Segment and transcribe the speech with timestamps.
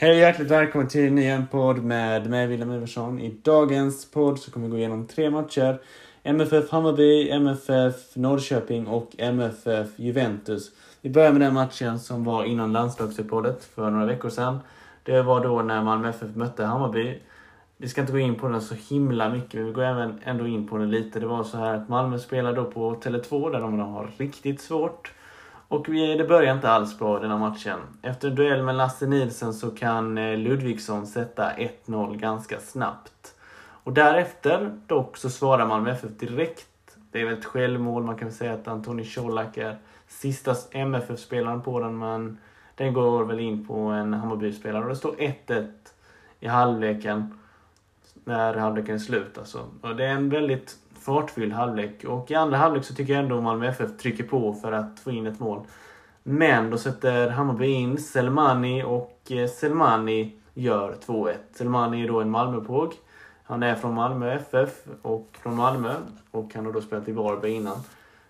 [0.00, 3.20] Hej och hjärtligt välkommen till en ny podd med mig William Iversson.
[3.20, 5.80] I dagens podd så kommer vi gå igenom tre matcher.
[6.22, 10.70] MFF Hammarby, MFF Norrköping och MFF Juventus.
[11.00, 14.58] Vi börjar med den matchen som var innan landslagsuppehållet för några veckor sedan.
[15.02, 17.18] Det var då när Malmö FF mötte Hammarby.
[17.76, 20.46] Vi ska inte gå in på den så himla mycket, men vi går även ändå
[20.46, 21.20] in på den lite.
[21.20, 25.12] Det var så här att Malmö spelade då på Tele2 där de har riktigt svårt.
[25.70, 27.78] Och vi, det börjar inte alls bra den här matchen.
[28.02, 31.52] Efter en duell med Lasse Nilsson så kan eh, Ludvigsson sätta
[31.86, 33.34] 1-0 ganska snabbt.
[33.84, 36.96] Och därefter dock så svarar Malmö FF direkt.
[37.12, 39.78] Det är väl ett självmål, man kan väl säga att Antoni Colak är
[40.08, 42.38] sista MFF-spelaren på den, men
[42.74, 44.82] den går väl in på en Hammarby-spelare.
[44.82, 45.66] Och det står 1-1
[46.40, 47.38] i halvleken.
[48.24, 49.64] När halvleken är slut alltså.
[49.80, 52.04] Och det är en väldigt fartfylld halvlek.
[52.04, 55.10] Och i andra halvlek så tycker jag ändå Malmö FF trycker på för att få
[55.10, 55.66] in ett mål.
[56.22, 61.34] Men då sätter Hammarby in Selmani och eh, Selmani gör 2-1.
[61.52, 62.94] Selmani är då en Malmöpåg.
[63.44, 64.70] Han är från Malmö FF
[65.02, 65.94] och från Malmö
[66.30, 67.76] och han har då spelat i Varberg innan.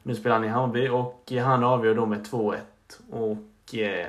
[0.02, 2.56] Nu spelar han i Hammarby och eh, han avgör då med 2-1.
[3.10, 4.06] Och eh,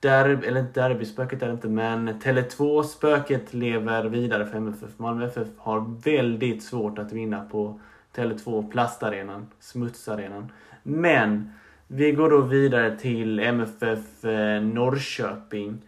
[0.00, 4.90] derby, eller derbyspöket är det inte, men Tele2-spöket lever vidare för MFF.
[4.96, 7.80] Malmö FF har väldigt svårt att vinna på
[8.14, 10.52] Tele2 Plastarenan, smutsarenan.
[10.82, 11.52] Men
[11.86, 15.78] vi går då vidare till MFF eh, Norrköping.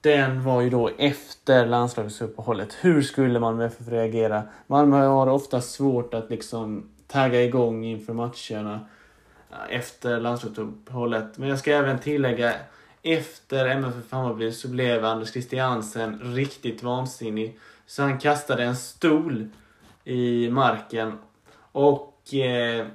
[0.00, 2.76] Den var ju då efter landslagsuppehållet.
[2.80, 4.42] Hur skulle Malmö FF reagera?
[4.66, 8.80] Malmö har ofta svårt att liksom tagga igång inför matcherna
[9.50, 11.38] eh, efter landslagsuppehållet.
[11.38, 12.54] Men jag ska även tillägga
[13.02, 17.58] efter MFF Hammarby så blev Anders Christiansen riktigt vansinnig.
[17.86, 19.46] Så han kastade en stol
[20.04, 21.18] i marken.
[21.72, 22.86] Och eh,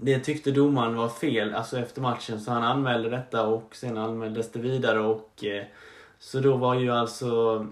[0.00, 2.40] det tyckte domaren var fel, alltså efter matchen.
[2.40, 5.00] Så han anmälde detta och sen anmäldes det vidare.
[5.00, 5.64] Och, eh,
[6.18, 7.66] så då var ju alltså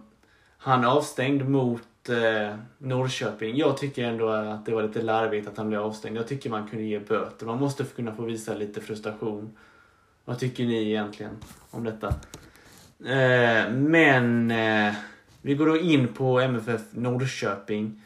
[0.58, 3.56] han avstängd mot eh, Norrköping.
[3.56, 6.16] Jag tycker ändå att det var lite larvigt att han blev avstängd.
[6.16, 7.46] Jag tycker man kunde ge böter.
[7.46, 9.56] Man måste kunna få visa lite frustration.
[10.24, 11.36] Vad tycker ni egentligen
[11.70, 12.08] om detta?
[13.04, 14.94] Eh, men eh,
[15.42, 18.02] vi går då in på MFF Norrköping.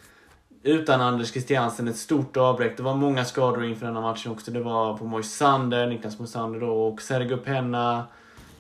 [0.63, 2.77] Utan Anders Christiansen, ett stort avbräck.
[2.77, 4.51] Det var många skador inför denna matchen också.
[4.51, 8.05] Det var på Moisander, Niklas Moisander då och Sergio Penna.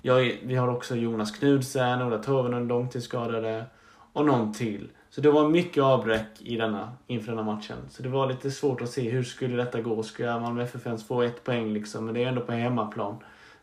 [0.02, 3.64] Jag, vi har också Jonas Knudsen, Ola Toivonen långtidsskadade
[4.12, 4.88] och någon till.
[5.10, 7.76] Så det var mycket avbräck i denna, inför denna matchen.
[7.90, 10.02] Så det var lite svårt att se hur skulle detta gå.
[10.02, 12.04] Ska Malmö FF ens få ett poäng liksom?
[12.04, 13.16] Men det är ändå på hemmaplan.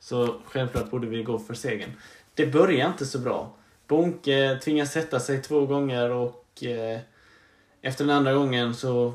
[0.03, 1.91] Så självklart borde vi gå för segern.
[2.33, 3.55] Det börjar inte så bra.
[3.87, 6.99] Bonke tvingas sätta sig två gånger och eh,
[7.81, 9.13] efter den andra gången så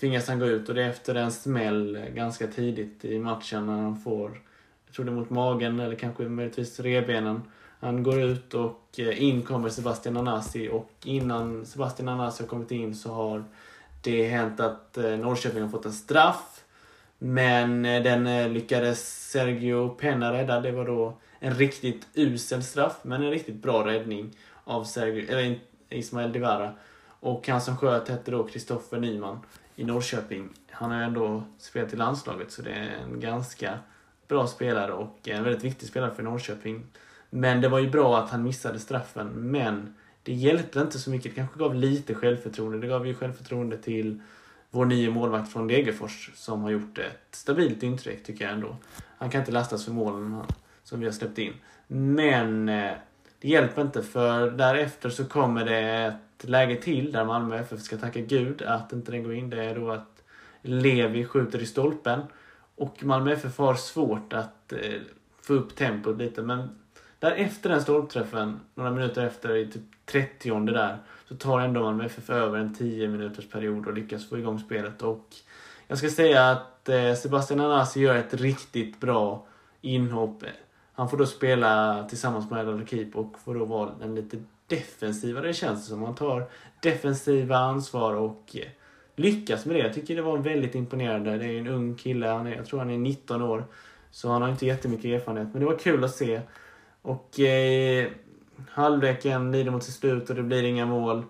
[0.00, 3.82] tvingas han gå ut och det är efter en smäll ganska tidigt i matchen när
[3.82, 4.42] han får,
[4.86, 7.42] jag tror det är mot magen eller kanske möjligtvis revbenen.
[7.80, 12.70] Han går ut och eh, in kommer Sebastian Anasi och innan Sebastian Anasi har kommit
[12.70, 13.44] in så har
[14.02, 16.57] det hänt att eh, Norrköping har fått en straff
[17.18, 20.60] men eh, den eh, lyckades Sergio Penna rädda.
[20.60, 25.60] Det var då en riktigt usel straff, men en riktigt bra räddning av Sergio, eller
[25.88, 26.72] Ismael Divara.
[27.20, 29.38] Och han som sköt hette då Kristoffer Nyman
[29.76, 30.48] i Norrköping.
[30.70, 33.78] Han har ändå spelat i landslaget, så det är en ganska
[34.28, 36.86] bra spelare och en väldigt viktig spelare för Norrköping.
[37.30, 41.30] Men det var ju bra att han missade straffen, men det hjälpte inte så mycket.
[41.32, 42.78] Det kanske gav lite självförtroende.
[42.78, 44.20] Det gav ju självförtroende till
[44.70, 48.76] vår nya målvakt från Degerfors som har gjort ett stabilt intryck tycker jag ändå.
[49.18, 50.42] Han kan inte lastas för målen
[50.82, 51.52] som vi har släppt in.
[51.86, 52.92] Men eh,
[53.40, 55.78] det hjälper inte för därefter så kommer det
[56.38, 59.50] ett läge till där Malmö FF ska tacka gud att inte den går in.
[59.50, 60.22] Det är då att
[60.62, 62.20] Levi skjuter i stolpen.
[62.76, 65.00] Och Malmö FF har svårt att eh,
[65.42, 66.68] få upp tempot lite men
[67.18, 70.98] där efter den stolpträffen, några minuter efter, i typ 30 där,
[71.28, 75.02] så tar ändå Malmö FF över en 10 minuters period och lyckas få igång spelet.
[75.02, 75.26] Och
[75.88, 79.46] jag ska säga att eh, Sebastian Anasi gör ett riktigt bra
[79.80, 80.44] inhopp.
[80.92, 84.36] Han får då spela tillsammans med Adal Keep och får då vara en lite
[84.66, 86.02] defensivare känns det som.
[86.02, 86.48] Han tar
[86.82, 88.68] defensiva ansvar och eh,
[89.16, 89.80] lyckas med det.
[89.80, 91.38] Jag tycker det var väldigt imponerande.
[91.38, 93.64] Det är en ung kille, han är, jag tror han är 19 år.
[94.10, 95.48] Så han har inte jättemycket erfarenhet.
[95.52, 96.40] Men det var kul att se.
[97.02, 98.08] Och eh,
[98.70, 101.24] halvleken lider mot sitt slut och det blir inga mål.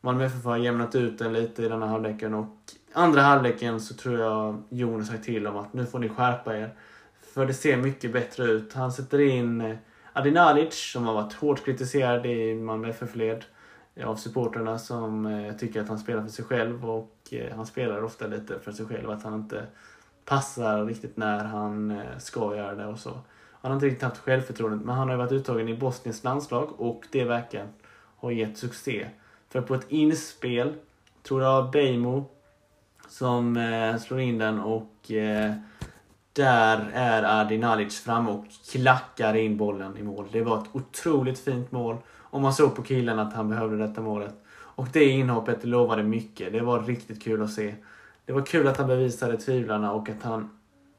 [0.00, 2.56] Malmö FF har jämnat ut den lite i denna halvleken och
[2.92, 6.74] andra halvleken så tror jag Jonas sagt till om att nu får ni skärpa er.
[7.34, 8.72] För det ser mycket bättre ut.
[8.72, 9.76] Han sätter in eh,
[10.16, 13.44] Adinalic som har varit hårt kritiserad i Malmö FF-led
[13.94, 17.66] eh, av supporterna som eh, tycker att han spelar för sig själv och eh, han
[17.66, 19.10] spelar ofta lite för sig själv.
[19.10, 19.66] Att han inte
[20.24, 23.18] passar riktigt när han ska göra det och så.
[23.64, 26.80] Han har inte riktigt haft självförtroendet men han har ju varit uttagen i Bosniens landslag
[26.80, 27.68] och det verkar
[28.16, 29.06] ha gett succé.
[29.48, 30.74] För på ett inspel,
[31.22, 32.24] tror jag Bejmo
[33.08, 35.52] som eh, slår in den och eh,
[36.32, 40.26] där är Adi Nalic framme och klackar in bollen i mål.
[40.32, 41.96] Det var ett otroligt fint mål.
[42.10, 44.34] Och man såg på killen att han behövde detta målet.
[44.50, 46.52] Och det inhoppet lovade mycket.
[46.52, 47.74] Det var riktigt kul att se.
[48.24, 50.50] Det var kul att han bevisade tvivlarna och att han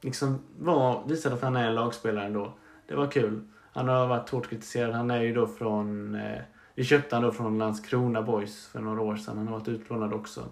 [0.06, 2.52] liksom var, visade att han är en lagspelare ändå.
[2.86, 3.40] Det var kul.
[3.72, 4.94] Han har varit hårt kritiserad.
[4.94, 6.14] Han är ju då från...
[6.14, 6.40] Eh,
[6.74, 9.38] vi köpte han då från Landskrona Boys för några år sedan.
[9.38, 10.44] Han har varit utlånad också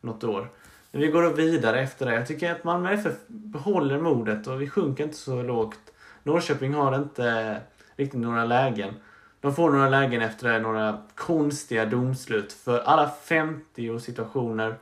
[0.00, 0.48] något år.
[0.90, 2.14] Men vi går då vidare efter det.
[2.14, 5.92] Jag tycker att Malmö FF behåller modet och vi sjunker inte så lågt.
[6.22, 7.56] Norrköping har inte
[7.96, 8.94] riktigt några lägen.
[9.40, 12.52] De får några lägen efter det, några konstiga domslut.
[12.52, 14.74] För alla 50 situationer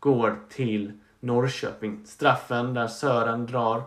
[0.00, 2.00] går till Norrköping.
[2.04, 3.82] Straffen där Sören drar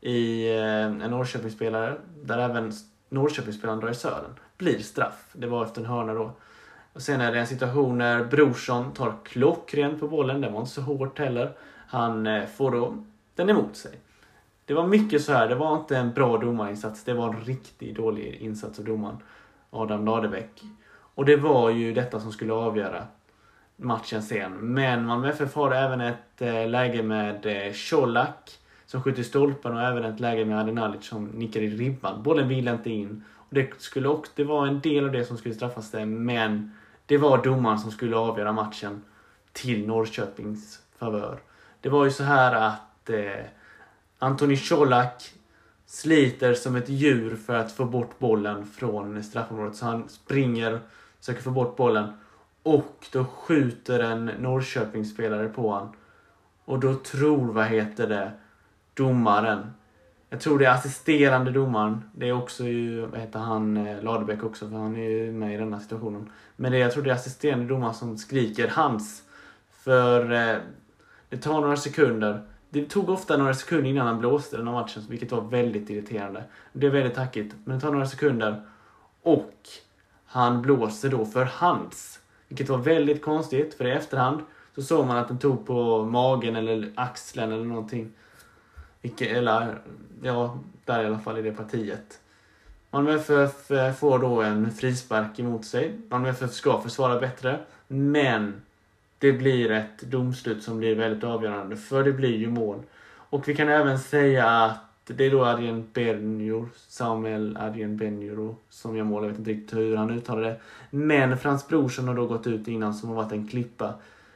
[0.00, 2.72] i eh, en Norrköpingsspelare, där även
[3.08, 5.30] Norrköpingsspelaren drar i Sören, blir straff.
[5.32, 6.32] Det var efter en hörna då.
[6.92, 10.40] Och sen är det en situation när Brorsson tar klockrent på bollen.
[10.40, 11.52] Den var inte så hårt heller.
[11.88, 13.04] Han eh, får då
[13.34, 13.92] den emot sig.
[14.64, 15.48] Det var mycket så här.
[15.48, 17.04] Det var inte en bra domarinsats.
[17.04, 19.16] Det var en riktigt dålig insats av domaren.
[19.70, 20.62] Adam Ladebäck.
[21.14, 23.06] Och det var ju detta som skulle avgöra
[23.78, 24.52] matchen sen.
[24.52, 29.76] Men Malmö FF har även ett eh, läge med eh, Colak som skjuter i stolpen
[29.76, 32.22] och även ett läge med Adenalic som nickar i ribban.
[32.22, 33.24] Bollen vill inte in.
[33.36, 36.76] Och det, skulle också, det var en del av det som skulle straffas det, men
[37.06, 39.02] det var domaren som skulle avgöra matchen
[39.52, 41.38] till Norrköpings favör.
[41.80, 43.44] Det var ju så här att eh,
[44.18, 45.22] Antoni Colak
[45.86, 49.76] sliter som ett djur för att få bort bollen från straffområdet.
[49.76, 50.80] Så han springer,
[51.20, 52.12] försöker få bort bollen.
[52.68, 55.92] Och då skjuter en Norrköpingsspelare på honom.
[56.64, 58.32] Och då tror, vad heter det,
[58.94, 59.70] domaren.
[60.30, 62.02] Jag tror det är assisterande domaren.
[62.14, 65.54] Det är också ju, vad heter han, eh, Ladebäck också, för han är ju med
[65.54, 66.30] i denna situationen.
[66.56, 69.22] Men det, jag tror det är assisterande domaren som skriker hans.
[69.70, 70.56] För eh,
[71.28, 72.42] det tar några sekunder.
[72.70, 76.44] Det tog ofta några sekunder innan han blåste den här matchen, vilket var väldigt irriterande.
[76.72, 78.62] Det är väldigt tackigt, men det tar några sekunder.
[79.22, 79.54] Och
[80.26, 82.20] han blåser då för hands.
[82.48, 84.40] Vilket var väldigt konstigt, för i efterhand
[84.74, 88.12] så såg man att den tog på magen eller axeln eller någonting.
[89.02, 89.78] Vilket, eller,
[90.22, 92.20] ja, där i alla fall i det partiet.
[92.90, 93.66] Malmö FF
[93.98, 96.00] får då en frispark emot sig.
[96.08, 97.58] Malmö FF ska försvara bättre,
[97.88, 98.62] men
[99.18, 102.82] det blir ett domslut som blir väldigt avgörande, för det blir ju mål.
[103.30, 108.96] Och vi kan även säga att det är då Arjen Benjur, Samuel Arjen Benjur som
[108.96, 109.22] gör mål.
[109.22, 110.60] Jag vet inte riktigt hur han uttalar det.
[110.90, 113.94] Men Frans Brorsson har då gått ut innan som har varit en klippa.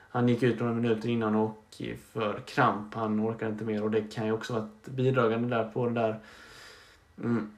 [0.09, 1.83] Han gick ut några minuter innan och
[2.13, 2.95] för kramp.
[2.95, 5.95] Han orkar inte mer och det kan ju också vara ett bidragande där på den
[5.95, 6.21] där
[7.19, 7.51] mm,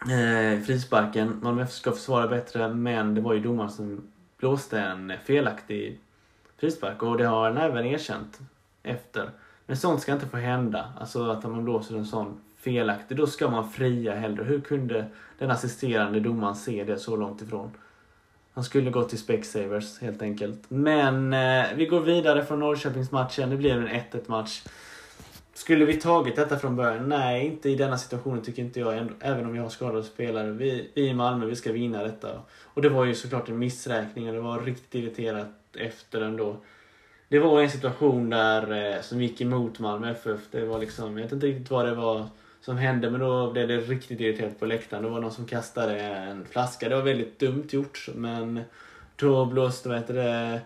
[0.00, 1.40] eh, frisparken.
[1.42, 6.00] Malmö FF ska försvara bättre men det var ju domaren som blåste en felaktig
[6.56, 8.40] frispark och det har han även erkänt
[8.82, 9.30] efter.
[9.66, 10.92] Men sånt ska inte få hända.
[11.00, 14.44] Alltså att man blåser en sån felaktig, då ska man fria hellre.
[14.44, 15.06] Hur kunde
[15.38, 17.70] den assisterande domaren se det så långt ifrån?
[18.54, 20.62] Han skulle gått till Specsavers helt enkelt.
[20.68, 23.50] Men eh, vi går vidare från Norrköpingsmatchen.
[23.50, 24.62] Det blir en 1-1 match.
[25.54, 27.08] Skulle vi tagit detta från början?
[27.08, 29.08] Nej, inte i denna situationen tycker inte jag.
[29.20, 30.50] Även om vi har skadade spelare.
[30.50, 32.40] Vi, vi i Malmö, vi ska vinna detta.
[32.64, 36.56] Och det var ju såklart en missräkning och det var riktigt irriterat efter den då.
[37.34, 40.40] Det var en situation där eh, som gick emot Malmö FF.
[40.50, 42.26] Det var liksom, jag vet inte riktigt vad det var
[42.60, 45.02] som hände men då blev det riktigt irriterat på läktaren.
[45.02, 46.88] Det var någon som kastade en flaska.
[46.88, 48.60] Det var väldigt dumt gjort men
[49.16, 50.60] då blåste vad heter det,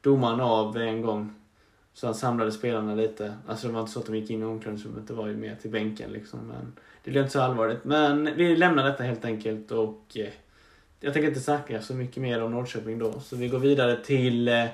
[0.00, 1.34] domaren av en gång.
[1.94, 3.34] Så han samlade spelarna lite.
[3.46, 5.56] Alltså det var inte så att de gick in i omklädningsrummet, det var ju mer
[5.62, 6.40] till bänken liksom.
[6.40, 6.72] Men
[7.04, 7.84] det blev inte så allvarligt.
[7.84, 10.32] Men vi lämnar detta helt enkelt och eh,
[11.00, 13.20] jag tänker inte snacka så mycket mer om Norrköping då.
[13.20, 14.64] Så vi går vidare till eh,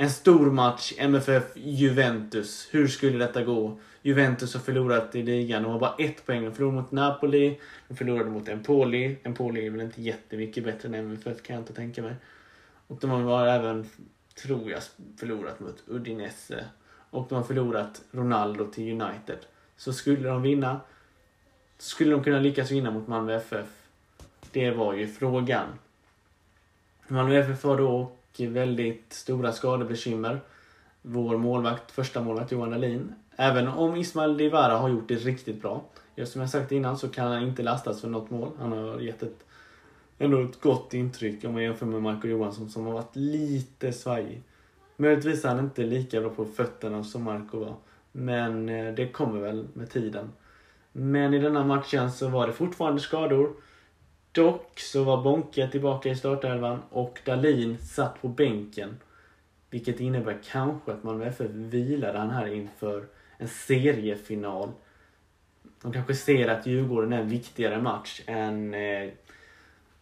[0.00, 2.68] en stor match, MFF-Juventus.
[2.70, 3.78] Hur skulle detta gå?
[4.02, 5.62] Juventus har förlorat i ligan.
[5.62, 6.44] De har bara ett poäng.
[6.44, 7.60] De förlorade mot Napoli.
[7.88, 9.16] De förlorade mot Empoli.
[9.22, 12.14] Empoli är väl inte jättemycket bättre än MFF kan jag inte tänka mig.
[12.86, 13.90] Och de har även,
[14.42, 14.82] tror jag,
[15.16, 16.64] förlorat mot Udinese.
[17.10, 19.38] Och de har förlorat Ronaldo till United.
[19.76, 20.80] Så skulle de vinna,
[21.78, 23.66] skulle de kunna lyckas vinna mot Malmö FF?
[24.52, 25.68] Det var ju frågan.
[27.08, 30.40] Malmö FF har då väldigt stora skadebekymmer.
[31.02, 33.14] Vår målvakt, första målvakt Johan Dahlin.
[33.36, 35.84] Även om Ismail Divara har gjort det riktigt bra.
[36.16, 38.50] Just som jag sagt innan så kan han inte lastas för något mål.
[38.58, 39.44] Han har gett ett,
[40.18, 44.42] ändå ett gott intryck om man jämför med Marco Johansson som har varit lite svajig.
[44.96, 47.74] Möjligtvis är han inte lika bra på fötterna som Marco var.
[48.12, 50.32] Men eh, det kommer väl med tiden.
[50.92, 53.52] Men i denna matchen så var det fortfarande skador.
[54.38, 58.96] Dock så var Bonke tillbaka i startelvan och Dalin satt på bänken.
[59.70, 63.04] Vilket innebär kanske att Malmö FF vilade han här inför
[63.38, 64.68] en seriefinal.
[65.82, 69.10] De kanske ser att Djurgården är en viktigare match än eh,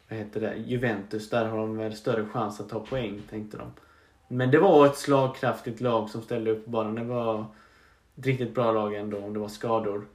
[0.09, 1.31] vad heter det, Juventus.
[1.31, 3.73] Där har de väl större chans att ta poäng, tänkte de.
[4.29, 6.95] Men det var ett slagkraftigt lag som ställde upp på banan.
[6.95, 7.47] Det var
[8.17, 10.07] ett riktigt bra lag ändå om det var skador.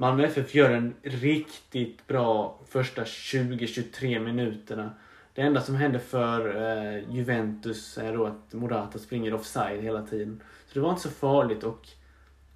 [0.00, 4.90] Malmö FF gör en riktigt bra första 20-23 minuterna.
[5.34, 10.42] Det enda som händer för eh, Juventus är då att Morata springer offside hela tiden.
[10.66, 11.88] Så det var inte så farligt och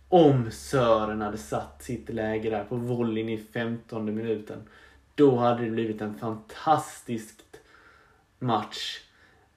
[0.08, 4.62] om Sören hade satt sitt läge där på volleyn i 15 minuten.
[5.14, 7.40] Då hade det blivit en fantastisk
[8.38, 9.00] match.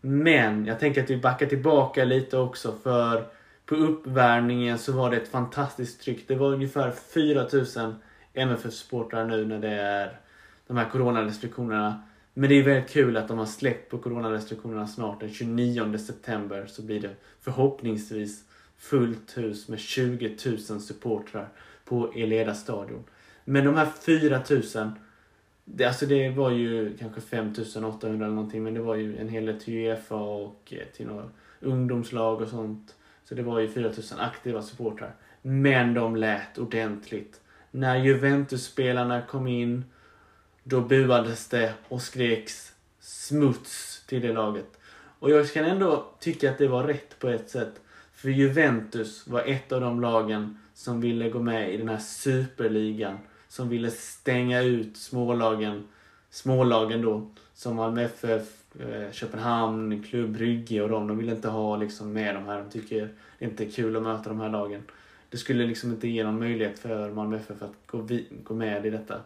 [0.02, 3.26] Men jag tänker att vi backar tillbaka lite också för
[3.66, 6.28] på uppvärmningen så var det ett fantastiskt tryck.
[6.28, 7.96] Det var ungefär 4000
[8.34, 10.20] MFF-supportrar nu när det är
[10.68, 12.04] de här coronarestriktionerna.
[12.34, 15.20] Men det är väldigt kul att de har släppt på coronarestriktionerna snart.
[15.20, 18.44] Den 29 september så blir det förhoppningsvis
[18.78, 21.50] fullt hus med 20 000 supportrar
[21.86, 23.04] på Eleda stadion.
[23.46, 24.92] Men de här 4000
[25.66, 29.46] det, alltså det var ju kanske 5800 eller någonting men det var ju en hel
[29.46, 31.30] del till Uefa och eh, till några
[31.60, 32.96] ungdomslag och sånt.
[33.30, 35.16] Så det var ju 4000 aktiva supportrar.
[35.42, 37.42] Men de lät ordentligt.
[37.72, 39.86] När Juventus-spelarna kom in,
[40.64, 44.80] då buades det och skreks smuts till det laget.
[45.20, 47.82] Och jag kan ändå tycka att det var rätt på ett sätt.
[48.14, 53.18] För Juventus var ett av de lagen som ville gå med i den här superligan.
[53.48, 55.88] Som ville stänga ut smålagen,
[56.30, 61.08] smålagen då, som Malmö FF, Eh, Köpenhamn, Klubb Brygge och de.
[61.08, 62.58] De vill inte ha liksom med de här.
[62.58, 64.84] De tycker det inte är kul att möta de här lagen.
[65.30, 68.86] Det skulle liksom inte ge någon möjlighet för Malmö FF att gå, vi, gå med
[68.86, 69.20] i detta.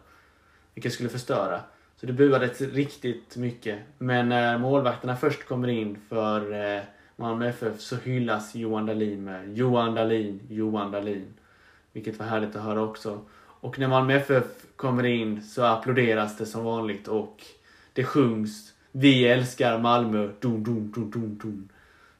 [0.74, 1.60] Vilket skulle förstöra.
[1.96, 3.78] Så det buades riktigt mycket.
[3.98, 6.82] Men när målvakterna först kommer in för eh,
[7.16, 11.34] Malmö FF så hyllas Johan Dahlin med Johan Dahlin, Johan Dahlin.
[11.92, 13.20] Vilket var härligt att höra också.
[13.36, 14.44] Och när Malmö FF
[14.76, 17.44] kommer in så applåderas det som vanligt och
[17.92, 21.68] det sjungs vi älskar Malmö, Dun, dun, dun, dun, dun,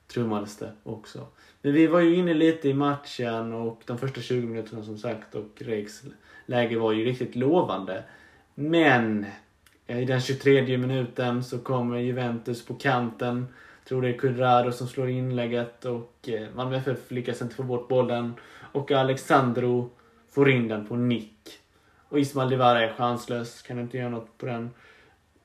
[0.06, 1.26] Trummades det också.
[1.62, 5.34] Men vi var ju inne lite i matchen och de första 20 minuterna som sagt
[5.34, 6.02] och Rieks
[6.46, 8.04] läge var ju riktigt lovande.
[8.54, 9.26] Men
[9.86, 13.46] i den 23 minuten så kommer Juventus på kanten.
[13.82, 17.62] Jag tror det är Curraro som slår inlägget och eh, Malmö FF lyckas inte få
[17.62, 18.34] bort bollen.
[18.72, 19.90] Och Alexandro
[20.30, 21.60] får in den på nick.
[22.08, 24.70] Och Ismail Divara är chanslös, kan inte göra något på den.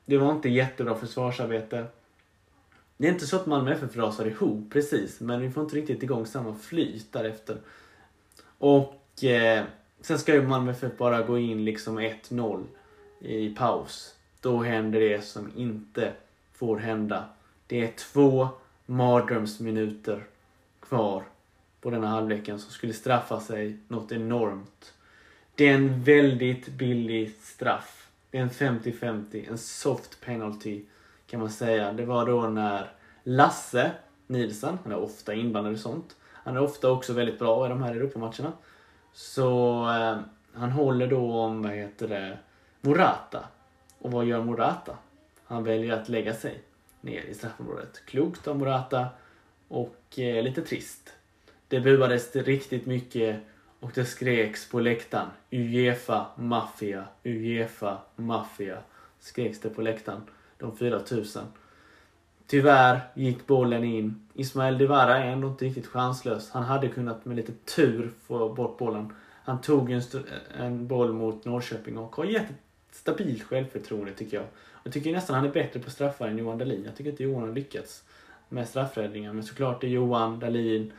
[0.06, 1.86] Det var inte jättebra försvarsarbete.
[2.96, 6.02] Det är inte så att Malmö FF rasar ihop precis, men vi får inte riktigt
[6.02, 7.56] igång samma flyt därefter.
[8.58, 9.64] Och eh,
[10.00, 12.64] sen ska ju Malmö FF bara gå in liksom 1-0
[13.20, 14.14] i paus.
[14.40, 16.12] Då händer det som inte
[16.52, 17.24] får hända.
[17.66, 18.48] Det är två
[18.86, 20.24] mardrömsminuter
[20.80, 21.22] kvar
[21.80, 24.94] på denna halvleken som skulle straffa sig något enormt.
[25.54, 28.05] Det är en väldigt billig straff.
[28.36, 30.82] En 50-50, en soft penalty
[31.26, 31.92] kan man säga.
[31.92, 33.92] Det var då när Lasse
[34.26, 36.16] Nilsson, han är ofta inblandad i sånt.
[36.22, 38.52] Han är ofta också väldigt bra i de här Europamatcherna.
[39.12, 40.18] Så eh,
[40.52, 42.38] han håller då om, vad heter det,
[42.80, 43.44] Morata.
[43.98, 44.96] Och vad gör Morata?
[45.44, 46.60] Han väljer att lägga sig
[47.00, 48.02] ner i straffområdet.
[48.06, 49.06] Klokt av Morata
[49.68, 51.12] och eh, lite trist.
[51.68, 53.40] Det buades riktigt mycket
[53.86, 55.28] och det skreks på läktaren.
[55.50, 58.78] Uefa maffia, Uefa maffia.
[59.20, 60.20] Skreks det på läktaren.
[60.58, 61.42] De 4000.
[62.46, 64.28] Tyvärr gick bollen in.
[64.34, 66.50] Ismael Divara är ändå inte riktigt chanslös.
[66.50, 69.12] Han hade kunnat med lite tur få bort bollen.
[69.44, 70.02] Han tog en,
[70.58, 72.56] en boll mot Norrköping och har gett ett
[72.90, 74.46] stabilt självförtroende tycker jag.
[74.84, 76.84] Jag tycker nästan han är bättre på straffar än Johan Dahlin.
[76.84, 78.04] Jag tycker inte Johan har lyckats
[78.48, 79.32] med straffräddningar.
[79.32, 80.92] Men såklart är Johan Dahlin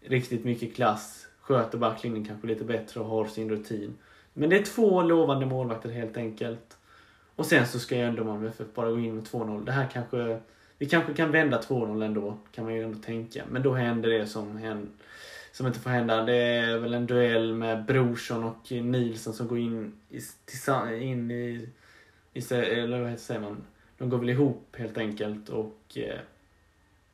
[0.00, 1.25] riktigt mycket klass.
[1.46, 3.94] Sköter backlinjen kanske lite bättre och har sin rutin.
[4.32, 6.76] Men det är två lovande målvakter helt enkelt.
[7.36, 9.64] Och sen så ska ju ändå Malmö FF bara gå in med 2-0.
[9.64, 10.40] Det här kanske...
[10.78, 13.44] Vi kanske kan vända 2-0 ändå, kan man ju ändå tänka.
[13.50, 14.88] Men då händer det som, händer,
[15.52, 16.22] som inte får hända.
[16.22, 20.20] Det är väl en duell med Brorsson och Nilsson som går in i,
[21.02, 21.68] in i,
[22.32, 23.64] i eller vad säger man?
[23.98, 26.18] De går väl ihop helt enkelt och eh,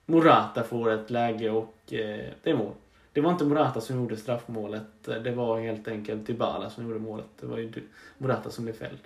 [0.06, 2.74] Morata får ett läge och eh, det är mål.
[3.12, 5.02] Det var inte Morata som gjorde straffmålet.
[5.04, 7.26] Det var helt enkelt Dybala som gjorde målet.
[7.40, 7.72] Det var ju
[8.18, 9.00] Morata som blev fälld.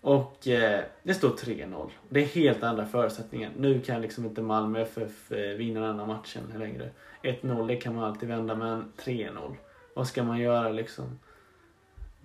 [0.00, 1.90] Och eh, det står 3-0.
[2.08, 3.50] Det är helt andra förutsättningar.
[3.56, 6.90] Nu kan liksom inte Malmö FF eh, vinna den här matchen längre.
[7.22, 9.54] 1-0 det kan man alltid vända men 3-0.
[9.94, 11.18] Vad ska man göra liksom?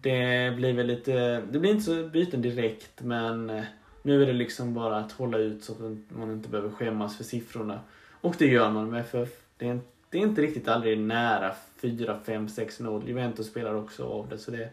[0.01, 3.63] Det blir väl lite, det blir inte så byten direkt men eh,
[4.01, 7.23] nu är det liksom bara att hålla ut så att man inte behöver skämmas för
[7.23, 7.79] siffrorna.
[8.21, 9.29] Och det gör man med FF.
[9.57, 13.07] Det är, det är inte riktigt aldrig nära 4, 5, 6-0.
[13.07, 14.69] Juventus spelar också av det så det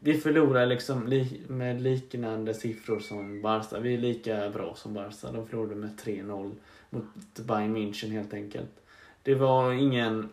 [0.00, 3.80] vi förlorar liksom li med liknande siffror som Barca.
[3.80, 5.32] Vi är lika bra som Barca.
[5.32, 6.52] De förlorade med 3-0
[6.90, 8.70] mot Bayern München helt enkelt.
[9.22, 10.28] Det var ingen...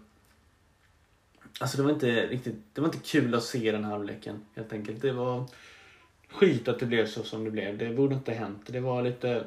[1.59, 2.55] Alltså det var inte riktigt...
[2.73, 5.01] Det var inte kul att se den här halvleken helt enkelt.
[5.01, 5.45] Det var
[6.29, 7.77] skit att det blev så som det blev.
[7.77, 8.61] Det borde inte ha hänt.
[8.65, 9.43] Det var lite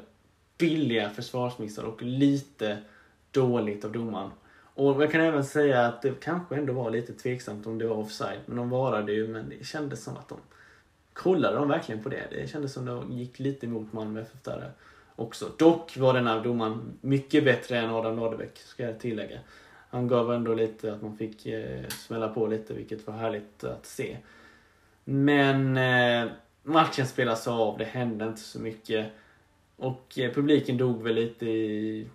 [0.57, 2.77] billiga försvarsmissar och lite
[3.31, 4.31] dåligt av domaren.
[4.77, 7.95] Och jag kan även säga att det kanske ändå var lite tveksamt om det var
[7.95, 8.39] offside.
[8.45, 10.37] Men de varade ju, men det kändes som att de...
[11.13, 12.27] Kollade de verkligen på det?
[12.31, 14.71] Det kändes som att de gick lite emot Malmö FF där
[15.15, 15.51] också.
[15.57, 19.39] Dock var den här domaren mycket bättre än Adam Ladebäck, ska jag tillägga.
[19.89, 23.85] Han gav ändå lite att man fick eh, smälla på lite, vilket var härligt att
[23.85, 24.17] se.
[25.03, 26.31] Men eh,
[26.63, 29.07] matchen spelas av, det hände inte så mycket.
[29.75, 32.07] Och eh, publiken dog väl lite i,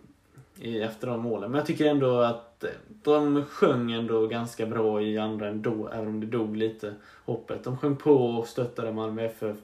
[0.61, 1.51] i, efter de målen.
[1.51, 2.71] Men jag tycker ändå att Eh,
[3.03, 7.65] de sjöng ändå ganska bra i andra ändå, även om det dog lite hoppet.
[7.65, 9.57] De sjöng på och stöttade Malmö FF.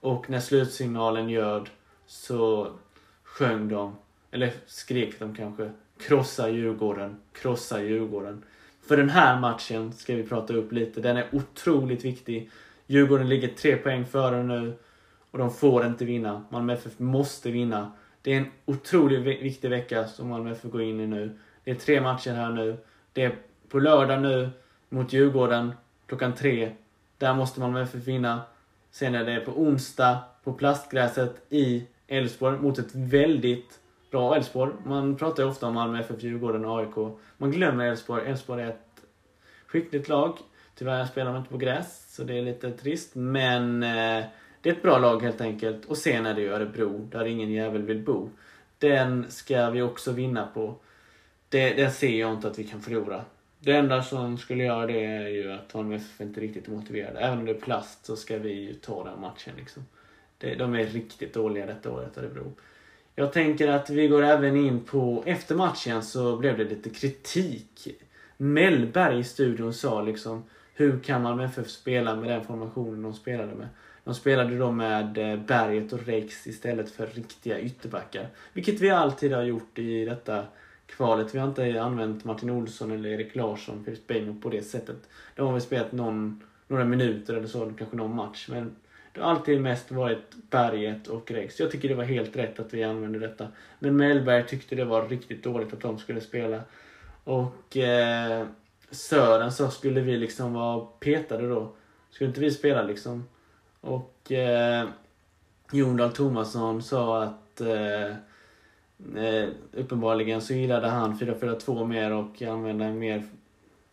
[0.00, 1.68] Och när slutsignalen ljöd
[2.06, 2.72] så
[3.24, 3.96] sjöng de,
[4.30, 8.44] eller skrek de kanske, krossa Djurgården, krossa Djurgården.
[8.88, 11.00] För den här matchen ska vi prata upp lite.
[11.00, 12.50] Den är otroligt viktig.
[12.86, 14.74] Djurgården ligger tre poäng före nu
[15.30, 16.44] och de får inte vinna.
[16.50, 17.92] Malmö FF måste vinna.
[18.22, 21.38] Det är en otroligt viktig vecka som Malmö FF går in i nu.
[21.68, 22.76] Det är tre matcher här nu.
[23.12, 23.34] Det är
[23.68, 24.50] på lördag nu
[24.88, 25.72] mot Djurgården
[26.06, 26.72] klockan tre.
[27.18, 28.40] Där måste Malmö FF vinna.
[28.90, 33.78] Sen är det på onsdag på plastgräset i Elfsborg mot ett väldigt
[34.10, 34.72] bra Elfsborg.
[34.84, 37.16] Man pratar ju ofta om Malmö FF, Djurgården och AIK.
[37.36, 38.26] Man glömmer Elfsborg.
[38.26, 39.02] Elfsborg är ett
[39.66, 40.38] skickligt lag.
[40.74, 43.14] Tyvärr spelar de inte på gräs, så det är lite trist.
[43.14, 44.24] Men eh,
[44.60, 45.84] det är ett bra lag helt enkelt.
[45.84, 48.30] Och sen är det ju Örebro, där ingen jävel vill bo.
[48.78, 50.74] Den ska vi också vinna på.
[51.48, 53.24] Det, den ser jag inte att vi kan förlora.
[53.60, 57.20] Det enda som skulle göra det är ju att Malmö FF inte riktigt är motiverade.
[57.20, 59.86] Även om det är plast så ska vi ju ta den matchen liksom.
[60.38, 62.52] Det, de är riktigt dåliga detta året, Örebro.
[63.14, 67.88] Jag tänker att vi går även in på, efter matchen så blev det lite kritik.
[68.36, 73.54] Mellberg i studion sa liksom, hur kan Malmö FF spela med den formationen de spelade
[73.54, 73.68] med?
[74.04, 78.28] De spelade då med eh, Berget och Rex istället för riktiga ytterbackar.
[78.52, 80.44] Vilket vi alltid har gjort i detta
[80.96, 81.34] kvalet.
[81.34, 84.96] Vi har inte använt Martin Olsson eller Erik Larsson, Filip Beijmo på det sättet.
[85.34, 88.48] De har väl spelat någon, några minuter eller så, kanske någon match.
[88.50, 88.76] Men
[89.12, 91.60] det har alltid mest varit Berget och Rex.
[91.60, 93.48] Jag tycker det var helt rätt att vi använde detta.
[93.78, 96.60] Men Mellberg tyckte det var riktigt dåligt att de skulle spela.
[97.24, 98.46] Och eh,
[98.90, 101.72] Sören så skulle vi liksom vara petade då.
[102.10, 103.28] Skulle inte vi spela liksom?
[103.80, 104.88] Och eh,
[105.72, 108.14] Jon Dahl Tomasson sa att eh,
[109.16, 113.22] eh, uppenbarligen så gillade han 4-4-2 mer och använde en mer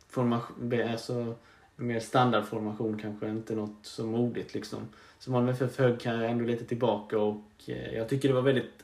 [0.10, 1.36] formation, alltså
[1.76, 4.80] mer standardformation kanske, inte något så modigt liksom.
[5.20, 8.84] Så Malmö FF högg ändå lite tillbaka och eh, jag tycker det var väldigt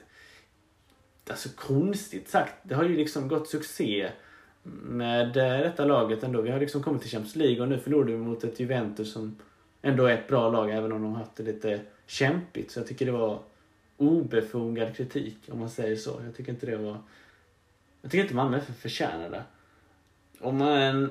[1.29, 2.53] alltså konstigt sagt.
[2.63, 4.11] Det har ju liksom gått succé
[4.83, 6.41] med eh, detta laget ändå.
[6.41, 9.35] Vi har liksom kommit till Champions League och nu förlorade vi mot ett Juventus som
[9.81, 12.71] ändå är ett bra lag även om de har haft det lite kämpigt.
[12.71, 13.39] Så jag tycker det var
[14.01, 16.21] obefogad kritik om man säger så.
[16.25, 16.97] Jag tycker inte det var...
[18.01, 19.43] Jag tycker inte Malmö FF förtjänar det.
[20.39, 21.09] Om man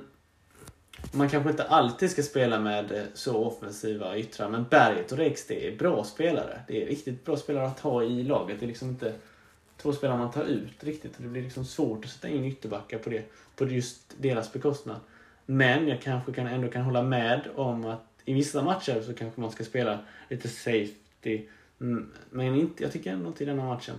[1.12, 5.46] man kanske inte alltid ska spela med eh, så offensiva yttrar, men Berget och Rex
[5.46, 6.60] det är bra spelare.
[6.68, 8.60] Det är riktigt bra spelare att ha i laget.
[8.60, 9.14] Det är liksom inte
[9.76, 11.12] två spelare man tar ut riktigt.
[11.16, 13.22] Det blir liksom svårt att sätta in ytterbackar på det,
[13.56, 14.96] på just deras bekostnad.
[15.46, 19.40] Men jag kanske kan, ändå kan hålla med om att i vissa matcher så kanske
[19.40, 19.98] man ska spela
[20.28, 21.46] lite safety.
[21.80, 23.96] Mm, men inte, jag tycker ändå inte i denna matchen.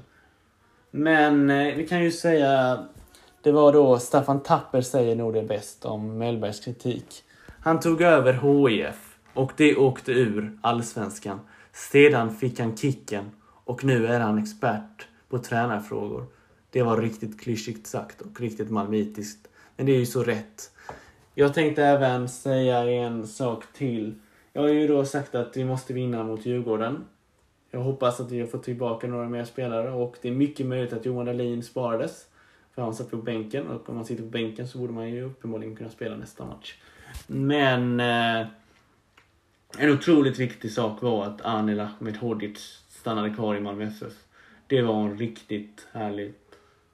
[0.91, 2.85] Men eh, vi kan ju säga
[3.43, 7.23] det var då Staffan Tapper säger nog det bäst om Mellbergs kritik.
[7.59, 11.39] Han tog över HIF och det åkte ur allsvenskan.
[11.73, 16.25] Sedan fick han kicken och nu är han expert på tränarfrågor.
[16.69, 19.47] Det var riktigt klyschigt sagt och riktigt malmitiskt.
[19.77, 20.71] Men det är ju så rätt.
[21.35, 24.15] Jag tänkte även säga en sak till.
[24.53, 27.05] Jag har ju då sagt att vi måste vinna mot Djurgården.
[27.71, 30.93] Jag hoppas att vi har fått tillbaka några mer spelare och det är mycket möjligt
[30.93, 32.27] att Johan Dahlin sparades.
[32.75, 35.23] För han satt på bänken och om man sitter på bänken så borde man ju
[35.23, 36.75] uppenbarligen kunna spela nästa match.
[37.27, 38.47] Men eh,
[39.77, 44.13] en otroligt viktig sak var att Anel Ahmedhodzic stannade kvar i Malmö FF.
[44.67, 46.33] Det var en riktigt härlig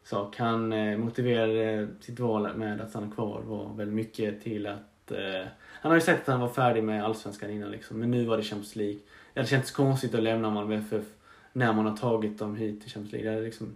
[0.03, 0.37] sak.
[0.37, 5.17] Han eh, motiverade sitt val med att stanna kvar var väldigt mycket till att att...
[5.17, 5.47] Eh,
[5.81, 8.37] han har ju sagt att han var färdig med Allsvenskan innan liksom, men nu var
[8.37, 8.99] det Champions League.
[9.33, 11.05] Det hade känts konstigt att lämna Malmö FF
[11.53, 13.29] när man har tagit dem hit till Champions League.
[13.29, 13.75] Det hade liksom...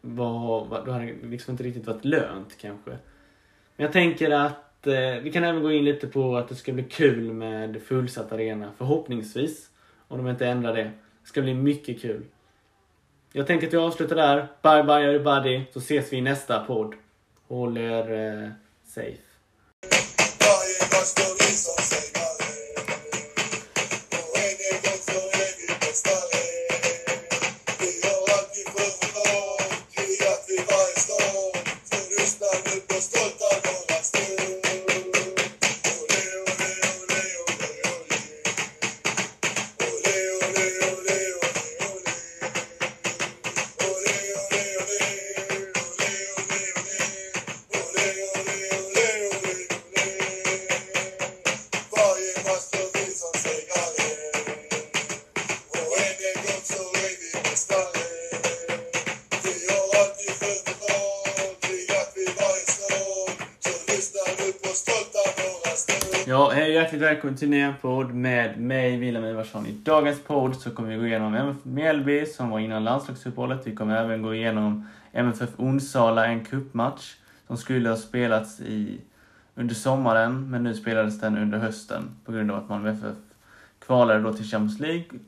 [0.00, 2.90] Var, var, då hade det liksom inte riktigt varit lönt kanske.
[3.76, 6.72] Men jag tänker att eh, vi kan även gå in lite på att det ska
[6.72, 9.70] bli kul med fullsatt arena, förhoppningsvis.
[10.08, 10.82] Om de inte ändrar det.
[11.22, 12.24] Det ska bli mycket kul.
[13.32, 14.36] Jag tänker att vi avslutar där.
[14.62, 16.94] Bye bye everybody, så ses vi i nästa podd.
[17.48, 18.50] Håll er eh,
[18.84, 19.27] safe.
[20.98, 21.27] Let's go.
[66.28, 69.66] Ja, hej hjärtligt välkommen till nya podd med mig, Wilhelm Ivarsson.
[69.66, 73.66] I dagens podd så kommer vi gå igenom MFF Mjällby som var innan landslagsuppehållet.
[73.66, 77.14] Vi kommer även gå igenom MFF Onsala, en kuppmatch
[77.46, 79.00] som skulle ha spelats i,
[79.54, 83.16] under sommaren men nu spelades den under hösten på grund av att Malmö FF
[83.78, 85.18] kvalade då till Champions League.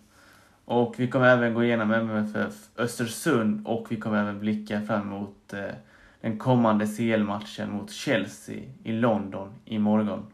[0.65, 5.53] Och vi kommer även gå igenom MFF Östersund och vi kommer även blicka fram emot
[5.53, 5.75] eh,
[6.21, 10.27] den kommande CL-matchen mot Chelsea i London imorgon.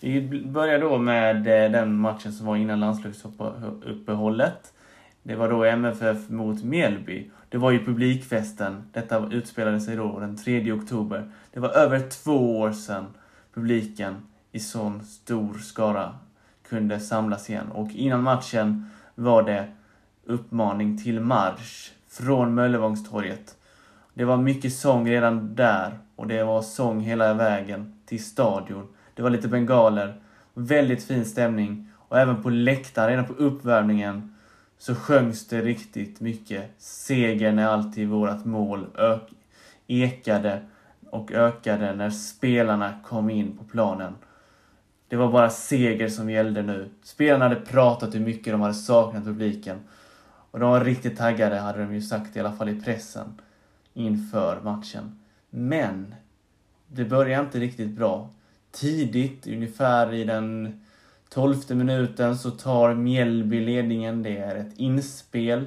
[0.00, 4.72] Vi börjar då med eh, den matchen som var innan landslagsuppehållet.
[5.22, 7.30] Det var då MFF mot Mjällby.
[7.48, 8.82] Det var ju publikfesten.
[8.92, 11.30] Detta utspelade sig då den 3 oktober.
[11.52, 13.06] Det var över två år sedan
[13.54, 14.16] publiken
[14.52, 16.14] i sån stor skara
[16.68, 17.68] kunde samlas igen.
[17.68, 19.68] Och innan matchen var det
[20.26, 23.56] uppmaning till marsch från Möllevångstorget.
[24.14, 28.88] Det var mycket sång redan där och det var sång hela vägen till stadion.
[29.18, 30.20] Det var lite bengaler.
[30.54, 31.90] Väldigt fin stämning.
[31.96, 34.34] Och även på läktaren, redan på uppvärmningen,
[34.78, 36.70] så sjöngs det riktigt mycket.
[36.78, 38.86] Segern är alltid vårt mål.
[38.98, 39.22] Ök
[39.86, 40.62] ekade
[41.10, 44.14] och ökade när spelarna kom in på planen.
[45.08, 46.90] Det var bara seger som gällde nu.
[47.02, 49.78] Spelarna hade pratat hur mycket de hade saknat publiken.
[50.50, 53.40] Och de var riktigt taggade, hade de ju sagt i alla fall i pressen,
[53.94, 55.18] inför matchen.
[55.50, 56.14] Men
[56.88, 58.30] det började inte riktigt bra
[58.80, 60.80] tidigt, ungefär i den
[61.28, 64.22] tolfte minuten, så tar Mjällby ledningen.
[64.22, 65.66] Det är ett inspel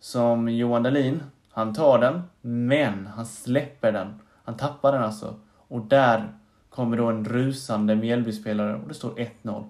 [0.00, 4.20] som Johan Dahlin, han tar den, men han släpper den.
[4.44, 5.34] Han tappar den alltså.
[5.68, 6.32] Och där
[6.70, 9.10] kommer då en rusande Mjällby-spelare och det står
[9.42, 9.64] 1-0.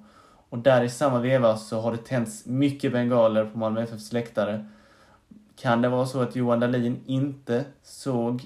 [0.49, 4.67] Och där i samma veva så har det tänts mycket bengaler på Malmö FFs läktare.
[5.57, 8.43] Kan det vara så att Johan Dahlin inte såg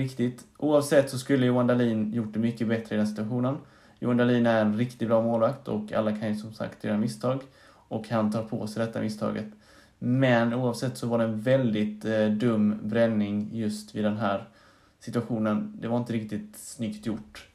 [0.00, 0.44] riktigt.
[0.58, 3.56] Oavsett så skulle Johan Dahlin gjort det mycket bättre i den situationen.
[3.98, 7.42] Johan Dahlin är en riktigt bra målvakt och alla kan ju som sagt göra misstag.
[7.88, 9.46] Och han tar på sig detta misstaget.
[9.98, 14.44] Men oavsett så var det en väldigt eh, dum bränning just vid den här
[15.00, 15.76] situationen.
[15.80, 17.48] Det var inte riktigt snyggt gjort.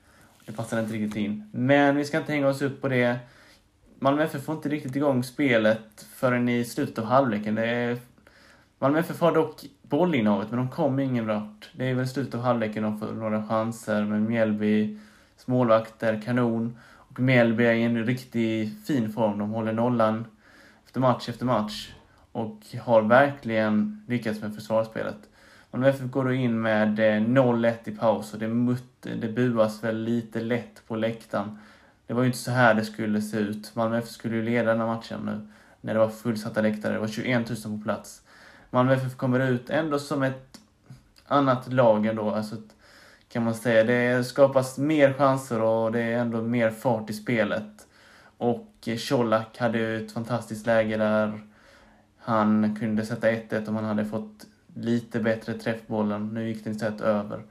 [0.45, 1.49] Det passade inte riktigt in.
[1.51, 3.19] Men vi ska inte hänga oss upp på det.
[3.99, 7.55] Malmö FF får inte riktigt igång spelet förrän i slutet av halvleken.
[7.55, 7.97] Det är
[8.79, 11.69] Malmö FF har dock bollinnehavet, men de kom ingen vart.
[11.73, 14.99] Det är väl slutet av halvleken de får några chanser, men Mjällby,
[15.45, 16.77] målvakter, kanon.
[16.85, 19.39] Och Mjällby är i en riktigt fin form.
[19.39, 20.25] De håller nollan
[20.85, 21.93] efter match efter match
[22.31, 25.17] och har verkligen lyckats med försvarsspelet.
[25.71, 29.83] Malmö FF går då in med eh, 0-1 i paus och det, mutt, det buas
[29.83, 31.59] väl lite lätt på läktaren.
[32.07, 33.75] Det var ju inte så här det skulle se ut.
[33.75, 35.47] Malmö FF skulle ju leda den här matchen nu
[35.81, 36.93] när det var fullsatta läktare.
[36.93, 38.21] Det var 21 000 på plats.
[38.69, 40.59] Malmö FF kommer ut ändå som ett
[41.27, 42.31] annat lag ändå.
[42.31, 42.55] Alltså,
[43.29, 43.83] kan man säga.
[43.83, 47.87] Det skapas mer chanser och det är ändå mer fart i spelet.
[48.37, 51.41] Och eh, Colak hade ju ett fantastiskt läge där
[52.17, 56.27] han kunde sätta 1-1 om han hade fått lite bättre träffbollen.
[56.33, 57.41] Nu gick den istället över.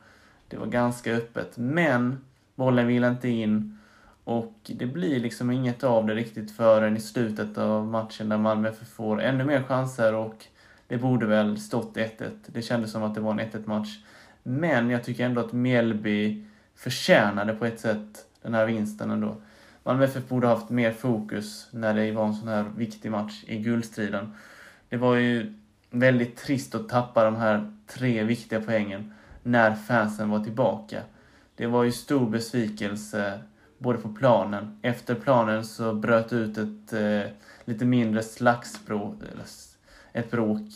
[0.48, 2.24] Det var ganska öppet, men
[2.54, 3.78] bollen ville inte in.
[4.24, 8.68] Och det blir liksom inget av det riktigt förrän i slutet av matchen där Malmö
[8.68, 10.46] FF får ännu mer chanser och
[10.88, 12.30] det borde väl stått 1-1.
[12.46, 13.98] Det kändes som att det var en 1-1 match.
[14.42, 16.44] Men jag tycker ändå att Mjällby
[16.74, 19.36] förtjänade på ett sätt den här vinsten ändå.
[19.82, 23.58] Malmö FF borde haft mer fokus när det var en sån här viktig match i
[23.58, 24.34] guldstriden.
[24.88, 25.54] Det var ju
[25.90, 31.02] väldigt trist att tappa de här tre viktiga poängen när fansen var tillbaka.
[31.56, 33.38] Det var ju stor besvikelse
[33.78, 34.78] både på planen.
[34.82, 37.32] Efter planen så bröt ut ett eh,
[37.64, 39.14] lite mindre slagsbråk,
[40.14, 40.68] ett bråk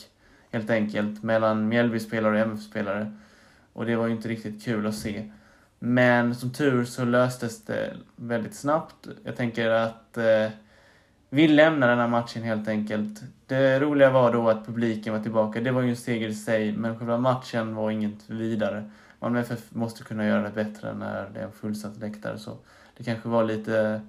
[0.51, 3.13] helt enkelt mellan Mjällby-spelare och MF-spelare.
[3.73, 5.31] Och det var ju inte riktigt kul att se.
[5.79, 9.09] Men som tur så löstes det väldigt snabbt.
[9.25, 10.51] Jag tänker att eh,
[11.31, 13.23] vi lämnar den här matchen helt enkelt.
[13.47, 15.61] Det roliga var då att publiken var tillbaka.
[15.61, 18.91] Det var ju en seger i sig, men själva matchen var inget vidare.
[19.21, 22.39] Malmö FF måste kunna göra det bättre när det är en fullsatt läktare.
[22.39, 22.57] Så
[22.97, 24.01] det kanske var lite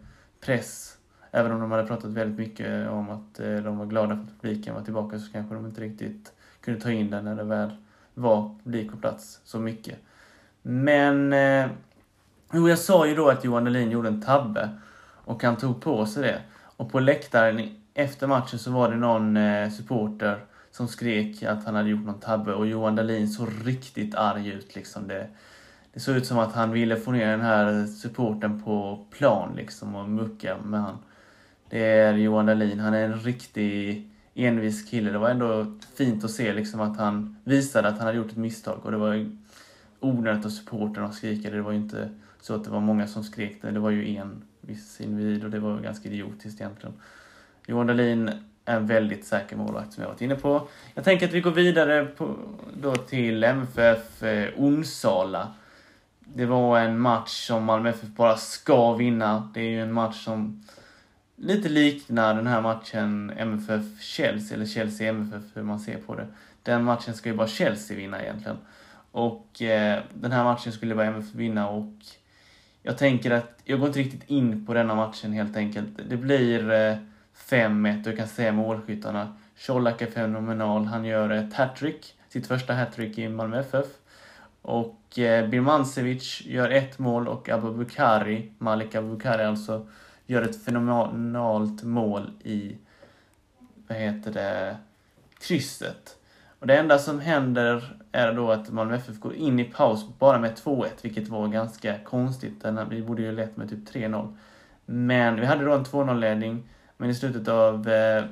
[0.42, 0.98] press.
[1.32, 4.42] Även om de hade pratat väldigt mycket om att eh, de var glada för att
[4.42, 7.72] publiken var tillbaka så kanske de inte riktigt kunde ta in den när det väl
[8.14, 10.00] var publik på plats så mycket.
[10.62, 11.34] Men...
[11.34, 11.68] Eh,
[12.54, 14.70] jo, jag sa ju då att Johan Dahlin gjorde en tabbe.
[15.30, 16.42] Och han tog på sig det.
[16.62, 20.40] Och på läktaren efter matchen så var det någon eh, supporter
[20.72, 24.76] som skrek att han hade gjort någon tabbe och Johan Dahlin såg riktigt arg ut.
[24.76, 25.08] Liksom.
[25.08, 25.28] Det,
[25.94, 29.96] det såg ut som att han ville få ner den här supporten på plan liksom
[29.96, 30.98] och mucka med han.
[31.70, 32.80] Det är Johan Dahlin.
[32.80, 35.12] Han är en riktig envis kille.
[35.12, 38.38] Det var ändå fint att se liksom att han visade att han hade gjort ett
[38.38, 39.30] misstag och det var
[40.00, 41.50] onödigt av supportrarna att skrika.
[41.50, 42.10] Det var ju inte
[42.42, 43.72] så att det var många som skrek det.
[43.72, 46.96] Det var ju en viss individ och det var ganska idiotiskt egentligen.
[47.68, 48.32] Johan Dahlin
[48.66, 50.68] är en väldigt säker målvakt som jag varit inne på.
[50.94, 52.36] Jag tänker att vi går vidare på,
[52.82, 55.48] då till MFF eh, Onsala.
[56.20, 59.52] Det var en match som Malmö FF bara ska vinna.
[59.54, 60.64] Det är ju en match som
[61.40, 66.28] lite liknar den här matchen MFF-Chelsea, eller Chelsea-MFF hur man ser på det.
[66.64, 68.58] Den matchen ska ju bara Chelsea vinna egentligen.
[69.12, 71.94] Och eh, den här matchen skulle bara MFF vinna och
[72.84, 75.90] jag tänker att jag går inte riktigt in på denna matchen helt enkelt.
[76.10, 76.98] Det blir eh,
[77.50, 79.36] 5-1 och jag kan säga målskyttarna.
[79.66, 80.86] Colak är fenomenal.
[80.86, 83.86] Han gör ett hattrick, sitt första hattrick i Malmö FF.
[84.62, 89.88] Och eh, Birmancevic gör ett mål och Abubakari, Malik Abubakari alltså,
[90.30, 92.78] gör ett fenomenalt mål i,
[93.88, 94.78] vad heter det,
[95.40, 96.18] krysset.
[96.60, 100.40] Och det enda som händer är då att Malmö FF går in i paus bara
[100.40, 102.66] med 2-1, vilket var ganska konstigt.
[102.90, 104.38] Vi borde ju lett med typ 3-0.
[104.86, 108.26] Men vi hade då en 2-0-ledning, men i slutet av eh,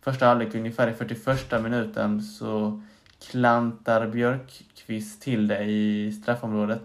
[0.00, 2.82] första halvlek, ungefär i 41 minuten, så
[3.30, 6.82] klantar Björkqvist till det i straffområdet.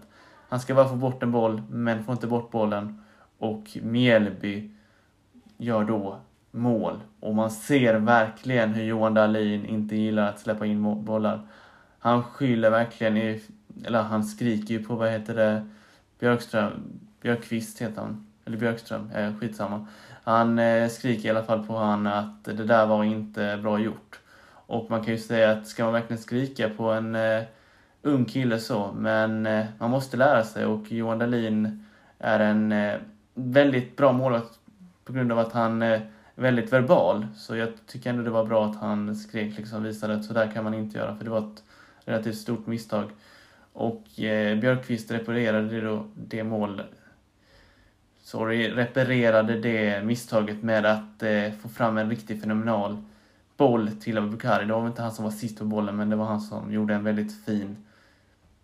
[0.49, 3.00] Han ska bara få bort en boll, men får inte bort bollen.
[3.41, 4.69] Och Mjällby
[5.57, 6.19] gör då
[6.51, 6.99] mål.
[7.19, 11.47] Och man ser verkligen hur Johan Dahlin inte gillar att släppa in bollar.
[11.99, 13.41] Han skyller verkligen, i,
[13.85, 15.67] eller han skriker ju på, vad heter det,
[16.19, 16.71] Björkström,
[17.21, 18.27] Björkqvist heter han.
[18.45, 19.87] Eller Björkström, eh, skitsamma.
[20.23, 24.19] Han eh, skriker i alla fall på han att det där var inte bra gjort.
[24.49, 27.43] Och man kan ju säga att ska man verkligen skrika på en eh,
[28.01, 31.85] ung kille så, men eh, man måste lära sig och Johan Dahlin
[32.19, 32.93] är en eh,
[33.33, 34.59] väldigt bra målvakt
[35.05, 37.27] på grund av att han är väldigt verbal.
[37.35, 40.51] Så jag tycker ändå det var bra att han skrek liksom visade att så där
[40.51, 41.63] kan man inte göra för det var ett
[42.05, 43.11] relativt stort misstag.
[43.73, 46.81] Och eh, Björkqvist reparerade det, då, det mål
[48.23, 52.97] sorry, reparerade det misstaget med att eh, få fram en riktigt fenomenal
[53.57, 54.65] boll till Abubakari.
[54.65, 56.73] Det var väl inte han som var sist på bollen, men det var han som
[56.73, 57.85] gjorde en väldigt fin,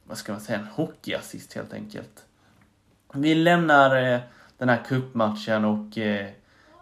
[0.04, 2.26] vad ska man säga, en hockeyassist helt enkelt.
[3.14, 4.20] Vi lämnar eh,
[4.58, 6.28] den här kuppmatchen och eh,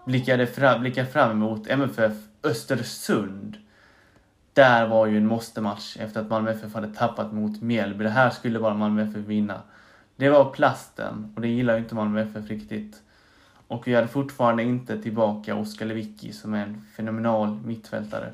[0.06, 3.58] blickade fram, blickade fram emot MFF Östersund.
[4.54, 8.04] Där var ju en måste-match efter att Malmö FF hade tappat mot Mjällby.
[8.04, 9.62] Det här skulle bara Malmö FF vinna.
[10.16, 13.02] Det var plasten och det gillar ju inte Malmö FF riktigt.
[13.68, 18.34] Och vi hade fortfarande inte tillbaka Oskar Lewicki som är en fenomenal mittfältare.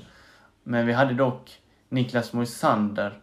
[0.63, 3.19] Men vi hade dock Niklas Moisander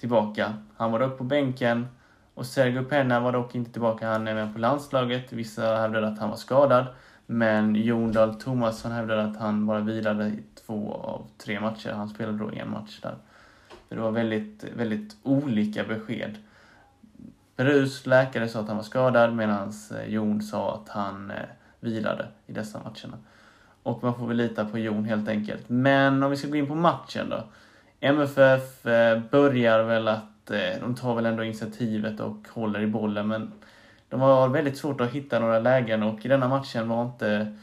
[0.00, 0.54] tillbaka.
[0.76, 1.86] Han var uppe på bänken
[2.36, 4.08] och Sergio Penna var dock inte tillbaka.
[4.08, 5.32] Han är med på landslaget.
[5.32, 6.86] Vissa hävdade att han var skadad.
[7.26, 11.92] Men Jon Dahl Tomasson hävdade att han bara vilade i två av tre matcher.
[11.92, 13.14] Han spelade då en match där.
[13.88, 16.36] Det var väldigt, väldigt olika besked.
[17.56, 21.36] Perus läkare sa att han var skadad medan eh, Jon sa att han eh,
[21.80, 23.18] vilade i dessa matcherna.
[23.82, 25.68] Och man får väl lita på Jon helt enkelt.
[25.68, 27.44] Men om vi ska gå in på matchen då.
[28.00, 33.28] MFF eh, börjar väl att, Eh, de tar väl ändå initiativet och håller i bollen
[33.28, 33.52] men
[34.08, 37.56] de har väldigt svårt att hitta några lägen och i denna matchen var inte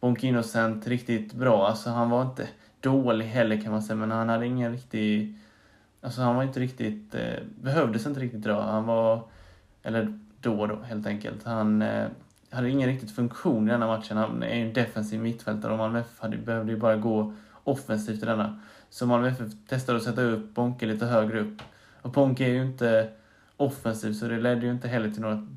[0.00, 1.68] Bonk Innocent riktigt bra.
[1.68, 2.48] Alltså han var inte
[2.80, 5.38] dålig heller kan man säga men han hade ingen riktig
[6.02, 8.62] Alltså han var inte riktigt, eh, behövdes inte riktigt bra.
[8.62, 9.22] Han var,
[9.82, 11.44] eller då då helt enkelt.
[11.44, 12.06] Han eh,
[12.50, 14.16] hade ingen riktigt funktion i denna matchen.
[14.16, 18.22] Han är ju en defensiv mittfältare och Malmö FF hade, behövde ju bara gå offensivt
[18.22, 18.60] i denna.
[18.90, 21.62] Så Malmö FF testade att sätta upp Bonke lite högre upp.
[22.02, 23.10] Och Bonke är ju inte
[23.56, 25.48] offensiv så det ledde ju inte heller till något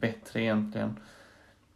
[0.00, 0.98] bättre egentligen.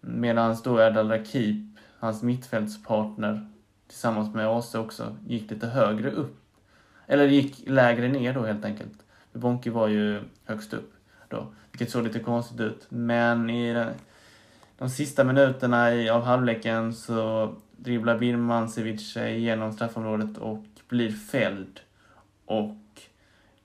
[0.00, 3.48] Medan då Erdal Rakip, hans mittfältspartner,
[3.88, 6.36] tillsammans med Ase också, gick lite högre upp.
[7.06, 9.04] Eller gick lägre ner då helt enkelt.
[9.32, 10.92] För Bonke var ju högst upp
[11.28, 12.86] då, vilket såg lite konstigt ut.
[12.88, 13.88] Men i den,
[14.78, 21.80] de sista minuterna i, av halvleken så dribblar Birmancevic sig igenom straffområdet och blir fälld.
[22.44, 22.76] Och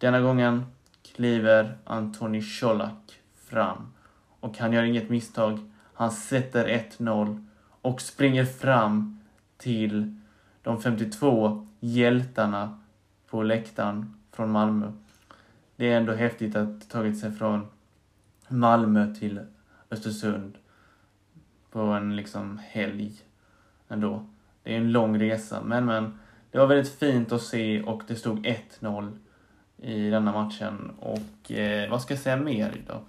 [0.01, 0.65] denna gången
[1.01, 3.93] kliver Antoni Colak fram.
[4.39, 5.59] Och han gör inget misstag.
[5.93, 7.47] Han sätter 1-0
[7.81, 9.19] och springer fram
[9.57, 10.19] till
[10.61, 12.79] de 52 hjältarna
[13.27, 14.91] på läktaren från Malmö.
[15.75, 17.67] Det är ändå häftigt att tagit sig från
[18.47, 19.39] Malmö till
[19.91, 20.57] Östersund
[21.71, 23.13] på en liksom helg
[23.87, 24.25] ändå.
[24.63, 26.19] Det är en lång resa, men men.
[26.51, 29.17] Det var väldigt fint att se och det stod 1-0
[29.81, 30.91] i denna matchen.
[30.99, 33.01] Och eh, vad ska jag säga mer då?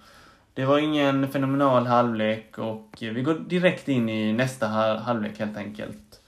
[0.54, 5.56] Det var ingen fenomenal halvlek och eh, vi går direkt in i nästa halvlek helt
[5.56, 6.20] enkelt.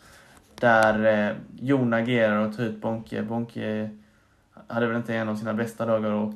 [0.54, 3.22] Där eh, Jon agerar och tar ut Bonke.
[3.22, 3.90] Bonke
[4.66, 6.34] hade väl inte en av sina bästa dagar och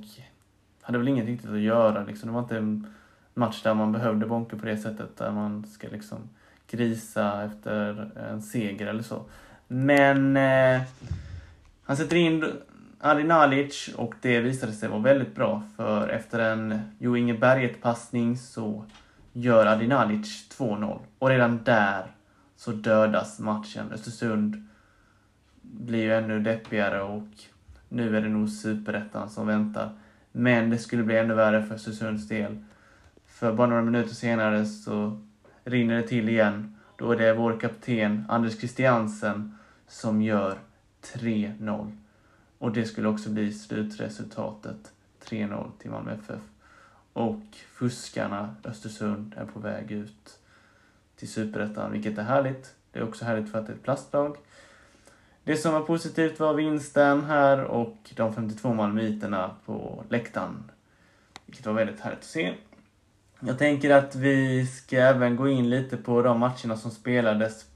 [0.80, 2.04] hade väl inget riktigt att göra.
[2.04, 2.28] Liksom.
[2.28, 2.86] Det var inte en
[3.34, 6.18] match där man behövde Bonke på det sättet, där man ska liksom
[6.70, 9.24] grisa efter en seger eller så.
[9.68, 10.82] Men eh,
[11.84, 12.44] han sätter in
[13.00, 18.36] Ali Nalic och det visade sig vara väldigt bra för efter en Jo Inge Berget-passning
[18.36, 18.84] så
[19.32, 22.06] gör Adi Nalic 2-0 och redan där
[22.56, 23.92] så dödas matchen.
[23.92, 24.68] Östersund
[25.62, 27.28] blir ju ännu deppigare och
[27.88, 29.90] nu är det nog superettan som väntar.
[30.32, 32.64] Men det skulle bli ännu värre för Östersunds del.
[33.26, 35.20] För bara några minuter senare så
[35.64, 36.76] rinner det till igen.
[36.96, 39.58] Då är det vår kapten Anders Christiansen
[39.88, 40.58] som gör
[41.14, 41.92] 3-0.
[42.58, 44.92] Och det skulle också bli slutresultatet.
[45.24, 46.40] 3-0 till Malmö FF.
[47.12, 47.42] Och
[47.72, 50.38] fuskarna Östersund är på väg ut
[51.16, 52.74] till Superettan, vilket är härligt.
[52.92, 54.36] Det är också härligt för att det är ett plastlag.
[55.44, 60.70] Det som var positivt var vinsten här och de 52 malmöiterna på läktaren.
[61.46, 62.54] Vilket var väldigt härligt att se.
[63.40, 67.66] Jag tänker att vi ska även gå in lite på de matcherna som spelades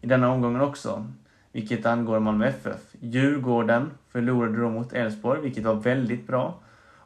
[0.00, 1.06] i denna omgången också
[1.52, 2.80] vilket angår Malmö FF.
[3.00, 6.60] Djurgården förlorade då mot Elfsborg, vilket var väldigt bra.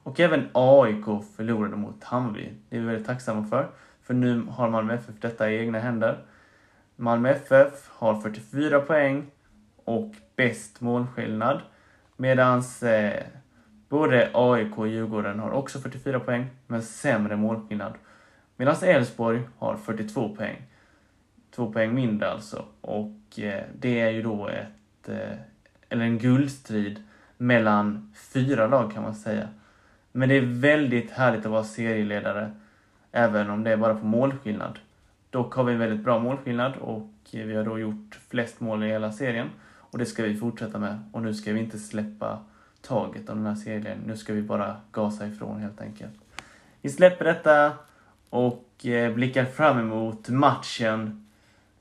[0.06, 1.04] Och även AIK
[1.36, 2.52] förlorade mot Hammarby.
[2.68, 3.68] Det är vi väldigt tacksamma för,
[4.02, 6.18] för nu har Malmö FF detta i egna händer.
[6.96, 9.26] Malmö FF har 44 poäng
[9.84, 11.60] och bäst målskillnad.
[12.16, 13.22] Medan eh,
[13.88, 17.92] både AIK och Djurgården har också 44 poäng, men sämre målskillnad.
[18.56, 20.62] Medan Elfsborg har 42 poäng.
[21.56, 22.64] Två poäng mindre alltså.
[22.80, 25.38] Och eh, det är ju då ett, eh,
[25.88, 27.02] eller en guldstrid
[27.36, 29.48] mellan fyra lag kan man säga.
[30.12, 32.50] Men det är väldigt härligt att vara serieledare,
[33.12, 34.78] även om det är bara på målskillnad.
[35.30, 38.86] Dock har vi en väldigt bra målskillnad och vi har då gjort flest mål i
[38.88, 39.48] hela serien.
[39.78, 40.98] Och det ska vi fortsätta med.
[41.12, 42.38] Och nu ska vi inte släppa
[42.80, 43.98] taget om den här serien.
[44.06, 46.14] Nu ska vi bara gasa ifrån helt enkelt.
[46.80, 47.72] Vi släpper detta
[48.30, 51.25] och eh, blickar fram emot matchen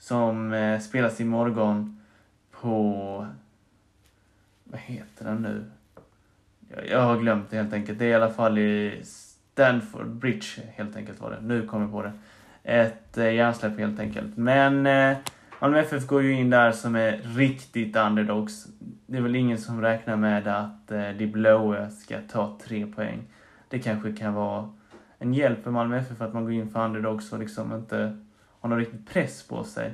[0.05, 2.01] som eh, spelas imorgon
[2.51, 3.27] på...
[4.63, 5.63] Vad heter den nu?
[6.69, 7.99] Jag, jag har glömt det helt enkelt.
[7.99, 11.41] Det är i alla fall i Stanford Bridge helt enkelt var det.
[11.41, 12.11] Nu kommer jag på det.
[12.63, 14.37] Ett eh, hjärnsläpp helt enkelt.
[14.37, 15.17] Men eh,
[15.59, 18.67] Malmö FF går ju in där som är riktigt underdogs.
[19.05, 23.23] Det är väl ingen som räknar med att eh, de blåa ska ta tre poäng.
[23.69, 24.69] Det kanske kan vara
[25.19, 28.24] en hjälp för Malmö FF att man går in för underdogs och liksom inte
[28.65, 29.93] har någon riktig press på sig.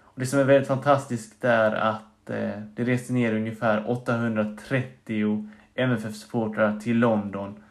[0.00, 6.80] Och det som är väldigt fantastiskt är att eh, det reste ner ungefär 830 MFF-supportrar
[6.80, 7.62] till London.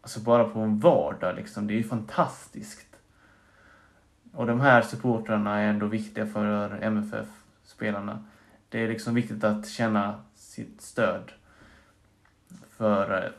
[0.00, 1.66] Alltså bara på en vardag liksom.
[1.66, 2.96] Det är ju fantastiskt.
[4.32, 8.24] Och de här supportrarna är ändå viktiga för MFF-spelarna.
[8.68, 11.32] Det är liksom viktigt att känna sitt stöd.
[12.76, 13.30] För eh,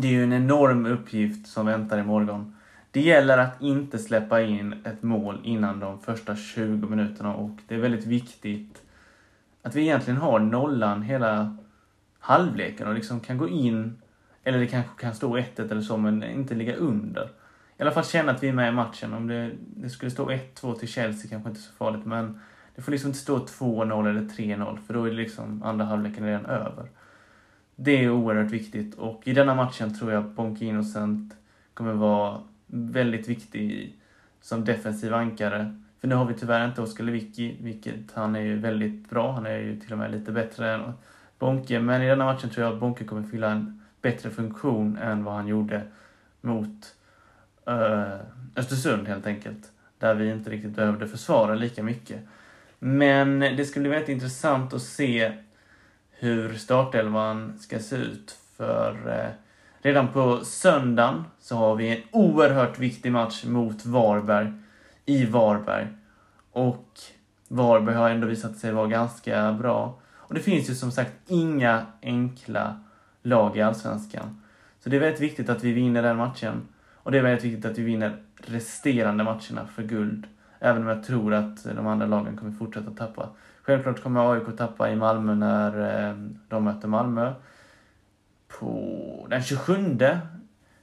[0.00, 2.53] det är ju en enorm uppgift som väntar imorgon.
[2.94, 7.74] Det gäller att inte släppa in ett mål innan de första 20 minuterna och det
[7.74, 8.82] är väldigt viktigt
[9.62, 11.56] att vi egentligen har nollan hela
[12.18, 14.02] halvleken och liksom kan gå in,
[14.44, 17.24] eller det kanske kan stå 1-1 eller så, men inte ligga under.
[17.78, 19.14] I alla fall känna att vi är med i matchen.
[19.14, 22.40] Om det, det skulle stå 1-2 till Chelsea kanske inte så farligt, men
[22.74, 26.24] det får liksom inte stå 2-0 eller 3-0, för då är det liksom andra halvleken
[26.24, 26.88] redan över.
[27.76, 31.34] Det är oerhört viktigt och i denna matchen tror jag Bonke Innocent
[31.74, 32.40] kommer vara
[32.74, 33.96] väldigt viktig
[34.40, 35.80] som defensiv ankare.
[36.00, 39.32] För nu har vi tyvärr inte Oskar Lewicki, vilket han är ju väldigt bra.
[39.32, 40.92] Han är ju till och med lite bättre än
[41.38, 41.80] Bonke.
[41.80, 45.34] Men i denna matchen tror jag att Bonke kommer fylla en bättre funktion än vad
[45.34, 45.82] han gjorde
[46.40, 46.94] mot
[47.68, 48.16] uh,
[48.56, 49.72] Östersund helt enkelt.
[49.98, 52.20] Där vi inte riktigt behövde försvara lika mycket.
[52.78, 55.32] Men det ska bli väldigt intressant att se
[56.10, 58.38] hur startelvan ska se ut.
[58.56, 59.43] För eh,
[59.84, 64.52] redan på söndagen så har vi en oerhört viktig match mot Varberg
[65.06, 65.88] i Varberg.
[66.52, 66.88] Och
[67.48, 69.98] Varberg har ändå visat sig vara ganska bra.
[70.16, 72.80] Och det finns ju som sagt inga enkla
[73.22, 74.42] lag i Allsvenskan.
[74.80, 76.68] Så det är väldigt viktigt att vi vinner den matchen.
[76.94, 80.26] Och det är väldigt viktigt att vi vinner resterande matcherna för guld.
[80.58, 83.28] Även om jag tror att de andra lagen kommer fortsätta tappa.
[83.62, 86.16] Självklart kommer AIK tappa i Malmö när eh,
[86.48, 87.32] de möter Malmö.
[88.58, 90.20] På den 27, det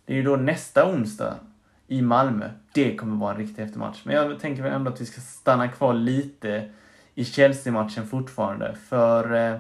[0.06, 1.36] är ju då nästa onsdag
[1.88, 2.50] i Malmö.
[2.72, 4.02] Det kommer vara en riktig eftermatch.
[4.04, 6.70] Men jag tänker väl ändå att vi ska stanna kvar lite
[7.16, 8.76] i Chelsea-matchen fortfarande.
[8.90, 9.60] För eh,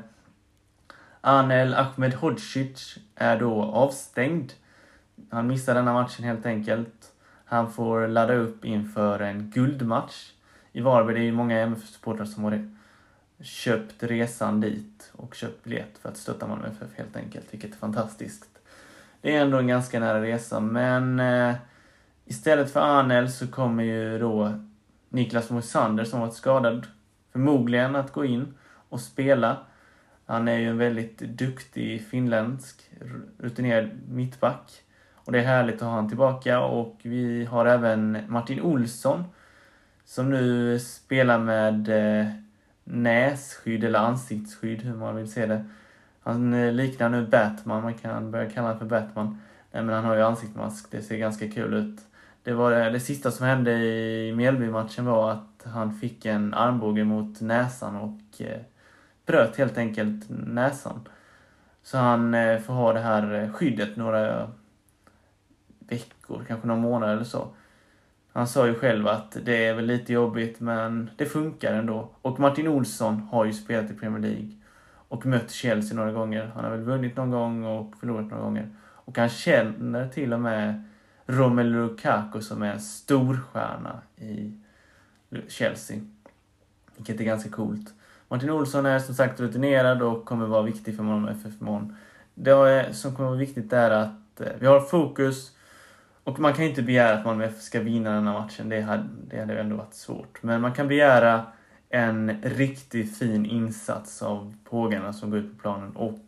[1.21, 4.53] Anel Ahmedhodzic är då avstängd.
[5.29, 7.11] Han missar denna matchen helt enkelt.
[7.45, 10.31] Han får ladda upp inför en guldmatch
[10.71, 11.15] i Varberg.
[11.15, 12.69] Det är ju många MFF-supportrar som har
[13.41, 14.90] köpt resan dit
[15.21, 18.45] och köpt biljett för att stötta Malmö FF helt enkelt, vilket är fantastiskt.
[19.21, 21.55] Det är ändå en ganska nära resa, men eh,
[22.25, 24.53] istället för Arnel så kommer ju då
[25.09, 26.87] Niklas Moisander som varit skadad
[27.31, 28.53] förmodligen att gå in
[28.89, 29.57] och spela.
[30.25, 32.91] Han är ju en väldigt duktig finländsk
[33.37, 34.71] rutinerad mittback.
[35.15, 39.23] Och det är härligt att ha honom tillbaka och vi har även Martin Olsson
[40.05, 42.27] som nu spelar med eh,
[42.83, 45.65] nässkydd eller ansiktsskydd, hur man vill se det.
[46.23, 49.37] Han eh, liknar nu Batman, man kan börja kalla honom för Batman.
[49.71, 51.99] Nej, men han har ju ansiktsmask, det ser ganska kul ut.
[52.43, 57.03] Det, var det, det sista som hände i Mjällby-matchen var att han fick en armbåge
[57.03, 58.61] mot näsan och eh,
[59.25, 61.07] bröt helt enkelt näsan.
[61.83, 64.51] Så han eh, får ha det här eh, skyddet några
[65.79, 67.47] veckor, kanske några månader eller så.
[68.33, 72.09] Han sa ju själv att det är väl lite jobbigt men det funkar ändå.
[72.21, 74.49] Och Martin Olsson har ju spelat i Premier League
[75.07, 76.51] och mött Chelsea några gånger.
[76.55, 78.69] Han har väl vunnit någon gång och förlorat några gånger.
[78.79, 80.83] Och han känner till och med
[81.25, 84.53] Romelu Lukaku som är en storstjärna i
[85.47, 85.97] Chelsea.
[86.95, 87.93] Vilket är ganska coolt.
[88.27, 91.95] Martin Olsson är som sagt rutinerad och kommer vara viktig för Malmö FF imorgon.
[92.33, 95.51] Det som kommer vara viktigt är att eh, vi har fokus
[96.31, 98.69] och man kan inte begära att Malmö FF ska vinna den här matchen.
[98.69, 100.43] Det hade, det hade ändå varit svårt.
[100.43, 101.45] Men man kan begära
[101.89, 105.95] en riktigt fin insats av pågarna som går ut på planen.
[105.95, 106.19] Och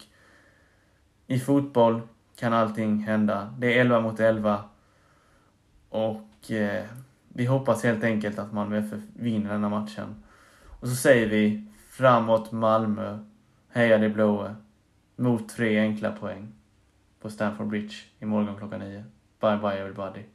[1.27, 2.01] i fotboll
[2.35, 3.53] kan allting hända.
[3.59, 4.63] Det är 11 mot 11.
[5.89, 6.83] Och eh,
[7.27, 10.23] vi hoppas helt enkelt att Malmö FF vinner den här matchen.
[10.79, 13.19] Och så säger vi framåt Malmö,
[13.69, 14.55] heja de blåa,
[15.15, 16.51] mot tre enkla poäng
[17.21, 19.03] på Stamford Bridge imorgon klockan nio.
[19.43, 20.32] Bye bye everybody.